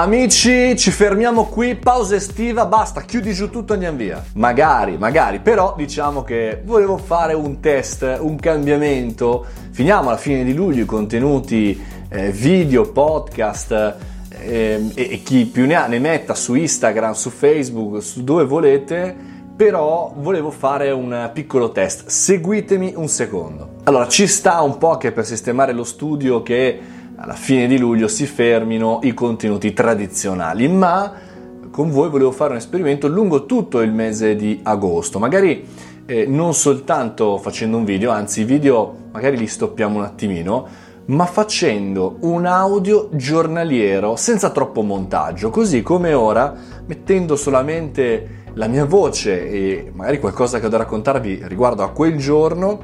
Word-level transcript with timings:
Amici, 0.00 0.78
ci 0.78 0.90
fermiamo 0.90 1.44
qui, 1.44 1.74
pausa 1.74 2.14
estiva, 2.14 2.64
basta, 2.64 3.02
chiudi 3.02 3.34
giù 3.34 3.50
tutto 3.50 3.72
e 3.72 3.74
andiamo 3.74 3.98
via. 3.98 4.24
Magari, 4.32 4.96
magari, 4.96 5.40
però 5.40 5.74
diciamo 5.76 6.22
che 6.22 6.62
volevo 6.64 6.96
fare 6.96 7.34
un 7.34 7.60
test, 7.60 8.16
un 8.18 8.36
cambiamento. 8.36 9.44
Finiamo 9.72 10.08
alla 10.08 10.16
fine 10.16 10.42
di 10.42 10.54
luglio 10.54 10.84
i 10.84 10.86
contenuti 10.86 11.78
eh, 12.08 12.30
video, 12.30 12.90
podcast 12.90 13.72
eh, 14.30 14.90
e, 14.94 15.08
e 15.12 15.22
chi 15.22 15.44
più 15.44 15.66
ne 15.66 15.74
ha 15.74 15.86
ne 15.86 15.98
metta 15.98 16.34
su 16.34 16.54
Instagram, 16.54 17.12
su 17.12 17.28
Facebook, 17.28 18.02
su 18.02 18.24
dove 18.24 18.44
volete 18.44 19.28
però 19.54 20.14
volevo 20.16 20.50
fare 20.50 20.90
un 20.90 21.30
piccolo 21.34 21.70
test. 21.72 22.06
Seguitemi 22.06 22.94
un 22.96 23.08
secondo. 23.08 23.72
Allora, 23.84 24.08
ci 24.08 24.26
sta 24.26 24.62
un 24.62 24.78
po' 24.78 24.96
che 24.96 25.12
per 25.12 25.26
sistemare 25.26 25.74
lo 25.74 25.84
studio 25.84 26.42
che 26.42 26.80
alla 27.20 27.34
fine 27.34 27.66
di 27.66 27.76
luglio 27.76 28.08
si 28.08 28.24
fermino 28.24 29.00
i 29.02 29.12
contenuti 29.12 29.74
tradizionali, 29.74 30.68
ma 30.68 31.12
con 31.70 31.90
voi 31.90 32.08
volevo 32.08 32.32
fare 32.32 32.52
un 32.52 32.56
esperimento 32.56 33.08
lungo 33.08 33.44
tutto 33.44 33.80
il 33.80 33.92
mese 33.92 34.36
di 34.36 34.60
agosto, 34.62 35.18
magari 35.18 35.66
eh, 36.06 36.26
non 36.26 36.54
soltanto 36.54 37.36
facendo 37.36 37.76
un 37.76 37.84
video, 37.84 38.10
anzi 38.10 38.40
i 38.40 38.44
video 38.44 39.08
magari 39.12 39.36
li 39.36 39.46
stoppiamo 39.46 39.98
un 39.98 40.04
attimino, 40.04 40.66
ma 41.06 41.26
facendo 41.26 42.16
un 42.20 42.46
audio 42.46 43.10
giornaliero 43.12 44.16
senza 44.16 44.48
troppo 44.48 44.80
montaggio, 44.80 45.50
così 45.50 45.82
come 45.82 46.14
ora, 46.14 46.54
mettendo 46.86 47.36
solamente 47.36 48.38
la 48.54 48.66
mia 48.66 48.86
voce 48.86 49.46
e 49.46 49.92
magari 49.94 50.18
qualcosa 50.18 50.58
che 50.58 50.66
ho 50.66 50.70
da 50.70 50.78
raccontarvi 50.78 51.42
riguardo 51.44 51.82
a 51.82 51.90
quel 51.90 52.16
giorno 52.16 52.80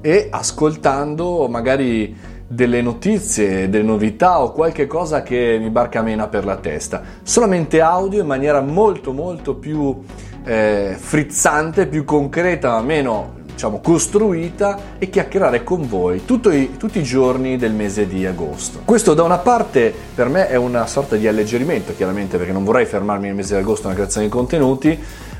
e 0.00 0.28
ascoltando 0.30 1.48
magari 1.48 2.31
delle 2.52 2.82
notizie, 2.82 3.70
delle 3.70 3.84
novità 3.84 4.42
o 4.42 4.52
qualche 4.52 4.86
cosa 4.86 5.22
che 5.22 5.56
mi 5.58 5.70
barca 5.70 6.02
mena 6.02 6.28
per 6.28 6.44
la 6.44 6.56
testa. 6.56 7.02
Solamente 7.22 7.80
audio 7.80 8.20
in 8.20 8.26
maniera 8.26 8.60
molto 8.60 9.12
molto 9.12 9.54
più 9.54 10.02
eh, 10.44 10.94
frizzante, 10.98 11.86
più 11.86 12.04
concreta, 12.04 12.80
meno 12.82 13.40
diciamo 13.52 13.80
costruita 13.80 14.96
e 14.98 15.08
chiacchierare 15.08 15.62
con 15.62 15.86
voi 15.86 16.16
i, 16.16 16.24
tutti 16.24 16.98
i 16.98 17.02
giorni 17.02 17.56
del 17.56 17.72
mese 17.72 18.06
di 18.06 18.26
agosto. 18.26 18.80
Questo 18.84 19.14
da 19.14 19.22
una 19.22 19.38
parte 19.38 19.94
per 20.14 20.28
me 20.28 20.48
è 20.48 20.56
una 20.56 20.86
sorta 20.86 21.16
di 21.16 21.26
alleggerimento, 21.26 21.94
chiaramente 21.94 22.36
perché 22.36 22.52
non 22.52 22.64
vorrei 22.64 22.84
fermarmi 22.84 23.26
nel 23.26 23.34
mese 23.34 23.54
di 23.54 23.60
agosto 23.60 23.84
nella 23.84 23.98
creazione 23.98 24.26
di 24.26 24.32
contenuti, 24.32 24.98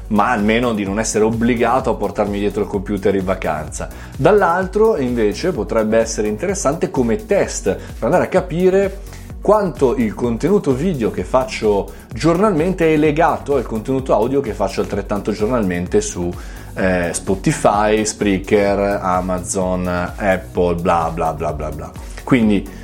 ma 0.09 0.31
almeno 0.31 0.75
di 0.75 0.85
non 0.85 0.99
essere 0.99 1.25
obbligato 1.25 1.91
a 1.91 1.95
portarmi 1.95 2.39
dietro 2.39 2.63
il 2.63 2.69
computer 2.69 3.15
in 3.15 3.25
vacanza. 3.25 3.89
Dall'altro 4.17 4.97
invece 4.97 5.53
potrebbe 5.53 5.99
essere 5.99 6.29
interessante 6.29 6.91
come 6.91 7.27
test 7.27 7.75
per 7.75 8.05
andare 8.05 8.25
a 8.25 8.29
capire 8.29 9.01
quanto 9.41 9.97
il 9.97 10.15
contenuto 10.15 10.73
video 10.73 11.11
che 11.11 11.25
faccio 11.25 11.91
giornalmente 12.15 12.95
è 12.95 12.97
legato 12.97 13.57
al 13.57 13.65
contenuto 13.65 14.15
audio 14.15 14.41
che 14.41 14.53
faccio 14.53 14.81
altrettanto 14.81 15.33
giornalmente 15.33 16.01
su 16.01 16.33
eh, 16.75 17.11
Spotify, 17.13 18.07
Spreaker, 18.07 19.01
Amazon, 19.03 19.87
Apple, 19.89 20.77
bla 20.77 21.11
bla 21.13 21.33
bla 21.33 21.53
bla 21.53 21.71
bla. 21.71 21.91
Quindi 22.23 22.81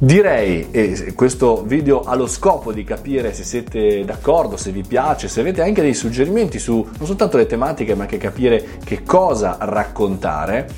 Direi, 0.00 0.68
e 0.70 1.12
questo 1.16 1.64
video 1.64 2.02
ha 2.02 2.14
lo 2.14 2.28
scopo 2.28 2.72
di 2.72 2.84
capire 2.84 3.34
se 3.34 3.42
siete 3.42 4.04
d'accordo, 4.04 4.56
se 4.56 4.70
vi 4.70 4.84
piace, 4.86 5.26
se 5.26 5.40
avete 5.40 5.60
anche 5.60 5.82
dei 5.82 5.92
suggerimenti 5.92 6.60
su 6.60 6.74
non 6.74 7.04
soltanto 7.04 7.36
le 7.36 7.46
tematiche, 7.46 7.96
ma 7.96 8.02
anche 8.02 8.16
capire 8.16 8.78
che 8.84 9.02
cosa 9.02 9.56
raccontare, 9.58 10.68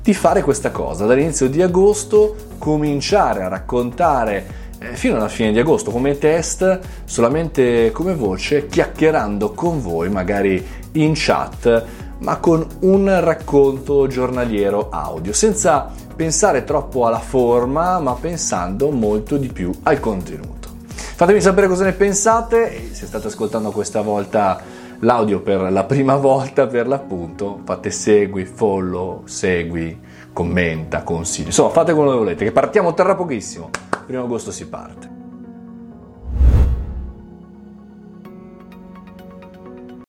di 0.00 0.14
fare 0.14 0.42
questa 0.42 0.70
cosa. 0.70 1.06
Dall'inizio 1.06 1.48
di 1.48 1.60
agosto 1.60 2.36
cominciare 2.58 3.42
a 3.42 3.48
raccontare 3.48 4.46
eh, 4.78 4.94
fino 4.94 5.16
alla 5.16 5.26
fine 5.26 5.50
di 5.50 5.58
agosto 5.58 5.90
come 5.90 6.16
test, 6.16 6.78
solamente 7.04 7.90
come 7.90 8.14
voce, 8.14 8.68
chiacchierando 8.68 9.54
con 9.54 9.82
voi, 9.82 10.08
magari 10.08 10.64
in 10.92 11.14
chat, 11.16 11.84
ma 12.18 12.36
con 12.36 12.64
un 12.82 13.20
racconto 13.20 14.06
giornaliero 14.06 14.88
audio, 14.88 15.32
senza 15.32 15.90
pensare 16.22 16.62
troppo 16.62 17.04
alla 17.04 17.18
forma, 17.18 17.98
ma 17.98 18.12
pensando 18.14 18.90
molto 18.92 19.36
di 19.36 19.48
più 19.48 19.72
al 19.82 19.98
contenuto. 19.98 20.68
Fatemi 20.86 21.40
sapere 21.40 21.66
cosa 21.66 21.82
ne 21.82 21.94
pensate, 21.94 22.94
se 22.94 23.06
state 23.06 23.26
ascoltando 23.26 23.72
questa 23.72 24.02
volta 24.02 24.60
l'audio 25.00 25.40
per 25.40 25.72
la 25.72 25.82
prima 25.82 26.14
volta 26.14 26.68
per 26.68 26.86
l'appunto, 26.86 27.58
fate 27.64 27.90
segui, 27.90 28.44
follow, 28.44 29.22
segui, 29.24 29.98
commenta, 30.32 31.02
consigli, 31.02 31.46
insomma 31.46 31.70
fate 31.70 31.92
quello 31.92 32.12
che 32.12 32.18
volete, 32.18 32.44
che 32.44 32.52
partiamo 32.52 32.94
tra 32.94 33.16
pochissimo, 33.16 33.70
primo 34.06 34.22
agosto 34.22 34.52
si 34.52 34.68
parte. 34.68 35.21